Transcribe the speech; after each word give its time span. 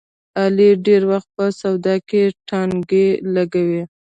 علي 0.39 0.69
ډېری 0.85 1.07
وخت 1.11 1.29
په 1.37 1.45
سودا 1.59 1.95
کې 2.09 2.21
ټانګې 2.47 3.07
لګوي. 3.35 3.81